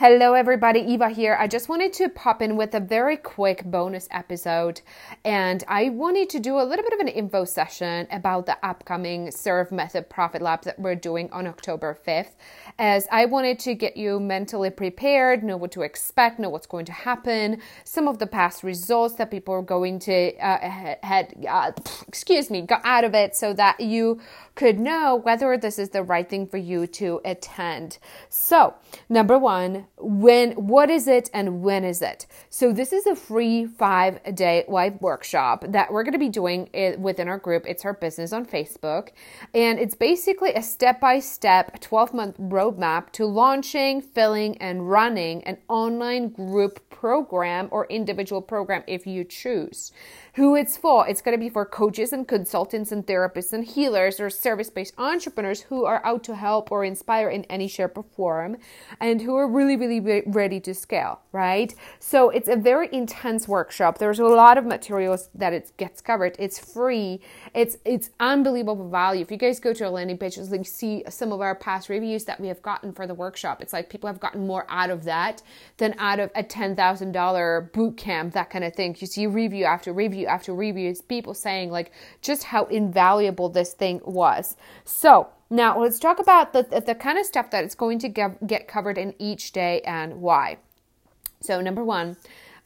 [0.00, 0.78] Hello, everybody.
[0.78, 1.36] Eva here.
[1.40, 4.80] I just wanted to pop in with a very quick bonus episode.
[5.24, 9.32] And I wanted to do a little bit of an info session about the upcoming
[9.32, 12.36] Serve Method Profit Lab that we're doing on October 5th.
[12.78, 16.84] As I wanted to get you mentally prepared, know what to expect, know what's going
[16.84, 21.72] to happen, some of the past results that people are going to, uh, had, uh,
[22.06, 24.20] excuse me, got out of it so that you
[24.54, 27.98] could know whether this is the right thing for you to attend.
[28.28, 28.74] So,
[29.08, 32.26] number one, when what is it and when is it?
[32.50, 36.68] So this is a free five day live workshop that we're going to be doing
[36.98, 37.64] within our group.
[37.66, 39.08] It's Her Business on facebook.
[39.54, 46.28] And it's basically a step-by-step 12 month roadmap to launching filling and running an online
[46.28, 49.92] group program or individual program if you choose.
[50.34, 51.08] Who it's for.
[51.08, 54.94] It's going to be for coaches and consultants and therapists and healers or service based
[54.98, 58.56] entrepreneurs who are out to help or inspire in any shape or form
[59.00, 61.74] and who are really, really ready to scale, right?
[62.00, 63.98] So it's a very intense workshop.
[63.98, 66.36] There's a lot of materials that it gets covered.
[66.38, 67.20] It's free.
[67.54, 69.22] It's it's unbelievable value.
[69.22, 72.24] If you guys go to our landing page, you see some of our past reviews
[72.24, 73.62] that we have gotten for the workshop.
[73.62, 75.42] It's like people have gotten more out of that
[75.78, 78.96] than out of a $10,000 boot camp, that kind of thing.
[78.98, 84.00] You see review after review after reviews, people saying like just how invaluable this thing
[84.04, 84.56] was.
[84.84, 88.68] So now let's talk about the, the, kind of stuff that it's going to get
[88.68, 90.58] covered in each day and why.
[91.40, 92.16] So number one,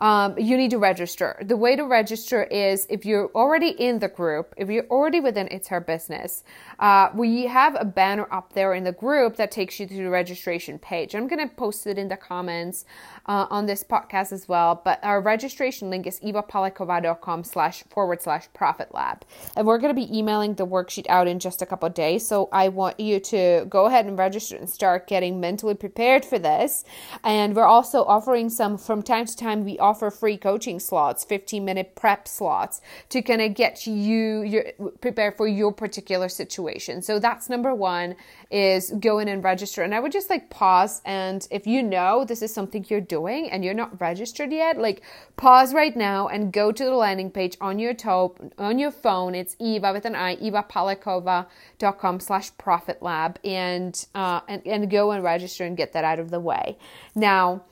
[0.00, 1.36] um, you need to register.
[1.42, 5.48] The way to register is if you're already in the group, if you're already within
[5.50, 6.42] It's Her Business,
[6.78, 10.08] uh, we have a banner up there in the group that takes you to the
[10.08, 11.14] registration page.
[11.14, 12.84] I'm going to post it in the comments
[13.26, 14.80] uh, on this podcast as well.
[14.82, 19.24] But our registration link is evapolikova.com slash forward slash profit lab.
[19.56, 22.26] And we're going to be emailing the worksheet out in just a couple days.
[22.26, 26.38] So I want you to go ahead and register and start getting mentally prepared for
[26.38, 26.84] this.
[27.22, 31.64] And we're also offering some from time to time, we offer free coaching slots, 15
[31.64, 34.64] minute prep slots to kind of get you your,
[35.00, 37.02] prepared for your particular situation.
[37.02, 38.16] So that's number one
[38.50, 39.82] is go in and register.
[39.82, 41.00] And I would just like pause.
[41.04, 45.02] And if you know this is something you're doing and you're not registered yet, like
[45.36, 49.34] pause right now and go to the landing page on your top, on your phone.
[49.34, 55.22] It's Eva with an I, evapolikova.com slash profit lab and, uh, and, and go and
[55.22, 56.76] register and get that out of the way.
[57.14, 57.62] Now,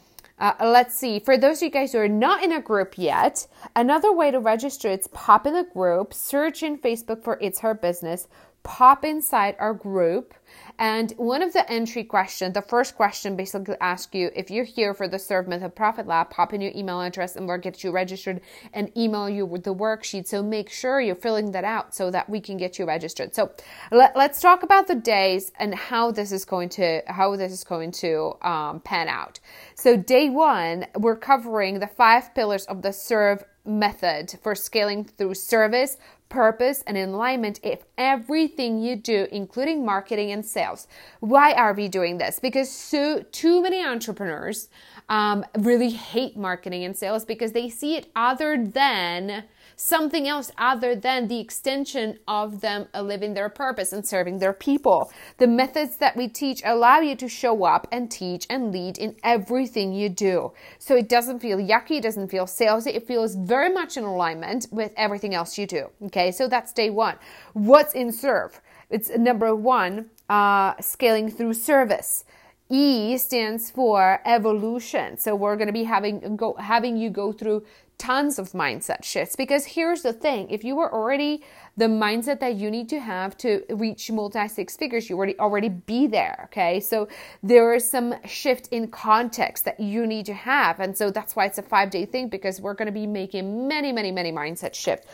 [0.40, 1.18] uh, let's see.
[1.18, 4.38] For those of you guys who are not in a group yet, another way to
[4.38, 8.28] register is pop in the group, search in Facebook for It's Her Business,
[8.68, 10.34] pop inside our group
[10.78, 14.94] and one of the entry questions, the first question basically asks you if you're here
[14.94, 17.90] for the Serve Method Profit Lab, pop in your email address and we'll get you
[17.90, 18.40] registered
[18.72, 20.28] and email you with the worksheet.
[20.28, 23.34] So make sure you're filling that out so that we can get you registered.
[23.34, 23.50] So
[23.90, 27.64] let, us talk about the days and how this is going to how this is
[27.64, 29.40] going to um, pan out.
[29.74, 35.34] So day one, we're covering the five pillars of the Serve method for scaling through
[35.34, 35.98] service,
[36.28, 40.86] purpose, and alignment if everything you do, including marketing and sales.
[41.20, 42.38] Why are we doing this?
[42.38, 44.68] Because so too many entrepreneurs
[45.08, 49.44] um, really hate marketing and sales because they see it other than
[49.78, 55.10] something else other than the extension of them living their purpose and serving their people.
[55.38, 59.14] The methods that we teach allow you to show up and teach and lead in
[59.22, 60.52] everything you do.
[60.80, 64.66] So it doesn't feel yucky, it doesn't feel salesy, it feels very much in alignment
[64.72, 65.90] with everything else you do.
[66.06, 67.16] Okay, so that's day one.
[67.52, 68.60] What's in serve?
[68.90, 72.24] It's number one, uh, scaling through service.
[72.70, 75.16] E stands for evolution.
[75.16, 77.64] So we're going to be having go having you go through
[77.98, 79.36] tons of mindset shifts.
[79.36, 81.42] Because here's the thing if you were already
[81.78, 85.68] the mindset that you need to have to reach multi six figures you already already
[85.68, 86.80] be there okay?
[86.80, 87.08] So
[87.42, 90.80] there is some shift in context that you need to have.
[90.80, 93.68] And so that's why it's a five day thing because we're going to be making
[93.68, 95.06] many many many mindset shift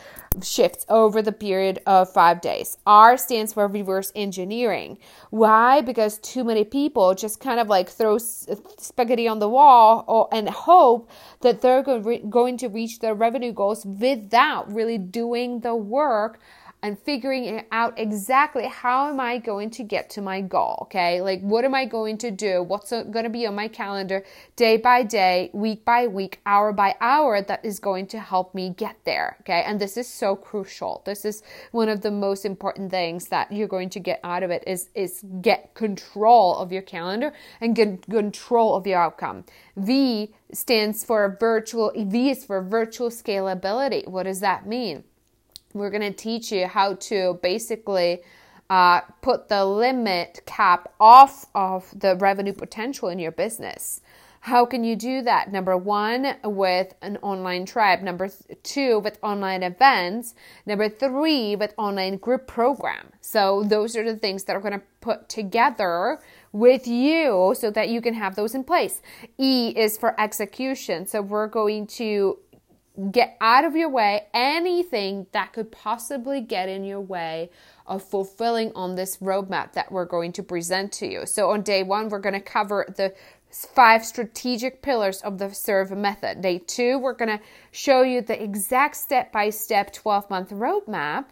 [0.43, 2.77] shifts over the period of five days.
[2.85, 4.97] R stands for reverse engineering.
[5.29, 5.81] Why?
[5.81, 10.49] Because too many people just kind of like throw spaghetti on the wall or, and
[10.49, 11.09] hope
[11.41, 16.39] that they're going to reach their revenue goals without really doing the work
[16.85, 21.19] and figuring out exactly how am I going to get to my goal, okay?
[21.19, 22.61] Like what am I going to do?
[22.61, 24.23] What's going to be on my calendar
[24.55, 28.69] day by day, week by week, hour by hour that is going to help me
[28.69, 29.63] get there, okay?
[29.65, 31.01] And this is so crucial.
[31.07, 31.41] This is
[31.71, 34.89] one of the most important things that you're going to get out of it is
[34.93, 39.43] is get control of your calendar and get control of your outcome.
[39.75, 44.07] V stands for virtual V is for virtual scalability.
[44.07, 45.03] What does that mean?
[45.75, 48.21] We're going to teach you how to basically
[48.69, 54.01] uh, put the limit cap off of the revenue potential in your business
[54.41, 55.51] How can you do that?
[55.51, 58.03] Number one, with an online tribe.
[58.03, 58.29] Number
[58.61, 60.35] two, with online events.
[60.67, 63.07] Number three, with online group program.
[63.21, 66.19] So those are the things that are going to put together
[66.51, 69.01] with you so that you can have those in place.
[69.39, 71.07] E is for execution.
[71.07, 72.37] So we're going to
[73.11, 77.49] get out of your way anything that could possibly get in your way
[77.85, 81.25] of fulfilling on this roadmap that we're going to present to you.
[81.25, 83.13] So on day one, we're going to cover the
[83.51, 86.41] five strategic pillars of the serve method.
[86.41, 91.25] Day two, we're going to show you the exact step by step 12 month roadmap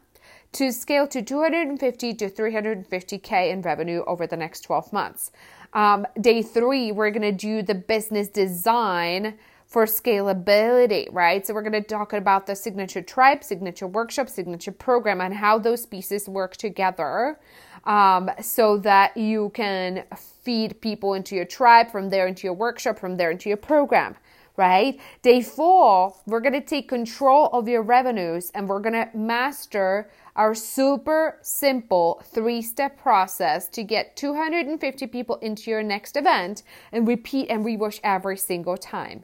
[0.54, 5.32] to scale to 250 to 350K in revenue over the next 12 months.
[5.74, 9.36] Um, day three, we're going to do the business design
[9.74, 11.48] for scalability, right?
[11.48, 15.58] So we're going to talk about the signature tribe, signature workshop, signature program, and how
[15.58, 17.40] those pieces work together
[17.86, 20.04] um, so that you can
[20.44, 24.16] feed people into your tribe, from there into your workshop, from there into your program
[24.56, 25.00] right?
[25.24, 30.12] Day four, we're going to take control of your revenues and we're going to master
[30.36, 36.62] our super simple three step process to get 250 people into your next event
[36.92, 39.24] and repeat and rewash every single time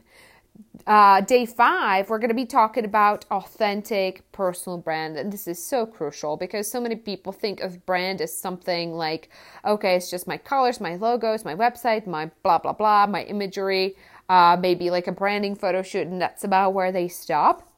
[0.86, 5.16] uh, day five, we're going to be talking about authentic personal brand.
[5.16, 9.30] And this is so crucial because so many people think of brand as something like,
[9.64, 13.96] okay, it's just my colors, my logos, my website, my blah, blah, blah, my imagery,
[14.28, 17.68] uh, maybe like a branding photo shoot, and that's about where they stop.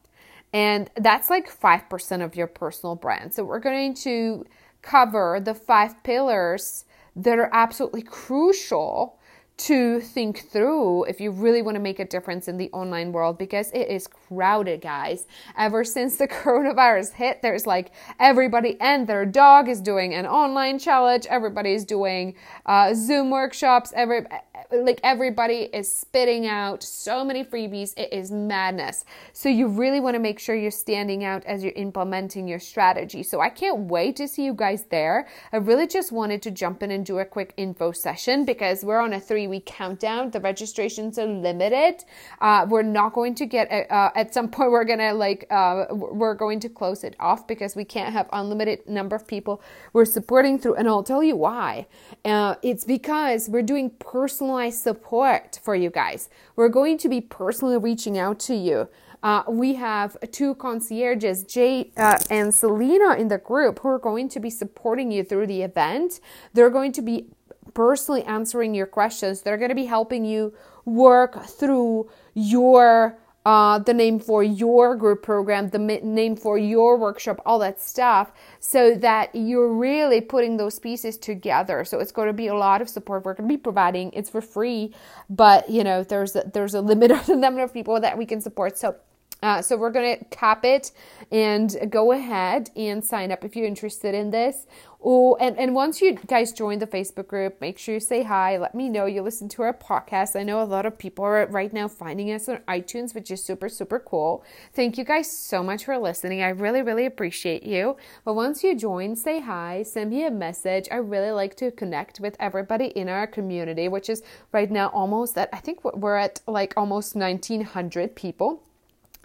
[0.52, 3.32] And that's like 5% of your personal brand.
[3.32, 4.44] So we're going to
[4.82, 6.84] cover the five pillars
[7.16, 9.18] that are absolutely crucial
[9.58, 13.38] to think through if you really want to make a difference in the online world
[13.38, 15.26] because it is crowded, guys.
[15.56, 20.78] Ever since the coronavirus hit, there's like everybody and their dog is doing an online
[20.78, 21.26] challenge.
[21.26, 22.34] Everybody's doing
[22.66, 23.92] uh, Zoom workshops.
[23.94, 24.26] Every
[24.72, 27.92] like everybody is spitting out so many freebies.
[27.96, 29.04] It is madness.
[29.32, 33.22] So you really want to make sure you're standing out as you're implementing your strategy.
[33.22, 35.28] So I can't wait to see you guys there.
[35.52, 39.00] I really just wanted to jump in and do a quick info session because we're
[39.00, 40.30] on a three week countdown.
[40.30, 42.04] The registrations are limited.
[42.40, 46.34] Uh, we're not going to get uh, at some point we're gonna like uh, we're
[46.34, 49.62] going to close it off because we can't have unlimited number of people
[49.92, 50.74] we're supporting through.
[50.74, 51.86] And I'll tell you why.
[52.24, 56.28] Uh, it's because we're doing personalized support for you guys.
[56.56, 58.88] We're going to be personally reaching out to you.
[59.22, 64.28] Uh, we have two concierges, Jay uh, and Selena, in the group who are going
[64.30, 66.18] to be supporting you through the event.
[66.54, 67.28] They're going to be
[67.74, 69.42] personally answering your questions.
[69.42, 70.52] They're going to be helping you
[70.84, 77.40] work through your uh, the name for your group program, the name for your workshop,
[77.44, 81.84] all that stuff, so that you're really putting those pieces together.
[81.84, 84.12] So it's going to be a lot of support we're going to be providing.
[84.12, 84.94] It's for free,
[85.28, 88.26] but you know there's a, there's a limit of the number of people that we
[88.26, 88.78] can support.
[88.78, 88.94] So
[89.42, 90.92] uh, so we're going to cap it
[91.30, 94.66] and go ahead and sign up if you're interested in this.
[95.04, 98.56] Oh, and, and once you guys join the Facebook group, make sure you say hi.
[98.56, 100.38] Let me know you listen to our podcast.
[100.38, 103.44] I know a lot of people are right now finding us on iTunes, which is
[103.44, 104.44] super, super cool.
[104.74, 106.40] Thank you guys so much for listening.
[106.40, 107.96] I really, really appreciate you.
[108.24, 110.86] But once you join, say hi, send me a message.
[110.92, 114.22] I really like to connect with everybody in our community, which is
[114.52, 118.62] right now almost at, I think we're at like almost 1900 people.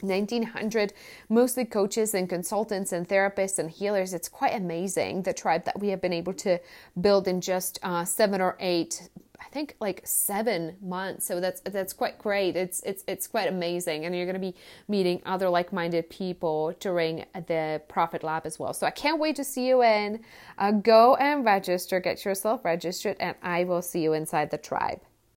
[0.02, 0.94] 1900
[1.30, 5.90] mostly coaches and consultants and therapists and healers it's quite amazing the tribe that we
[5.90, 6.60] have been able to
[7.02, 11.26] build in just uh, seven or eight I think like seven months.
[11.26, 12.56] So that's that's quite great.
[12.56, 14.56] It's it's it's quite amazing, and you're going to be
[14.88, 18.74] meeting other like-minded people during the Profit Lab as well.
[18.74, 20.22] So I can't wait to see you in.
[20.58, 25.02] Uh, go and register, get yourself registered, and I will see you inside the tribe.